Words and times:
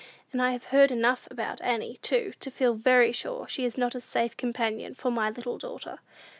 And 0.33 0.41
I 0.41 0.49
have 0.49 0.63
heard 0.73 0.89
enough 0.89 1.27
about 1.29 1.61
Annie, 1.61 1.99
too, 2.01 2.33
to 2.39 2.49
feel 2.49 2.73
very 2.73 3.11
sure 3.11 3.47
she 3.47 3.65
is 3.65 3.77
not 3.77 3.93
a 3.93 4.01
safe 4.01 4.35
companion 4.35 4.95
for 4.95 5.11
my 5.11 5.29
little 5.29 5.59
daughter." 5.59 5.99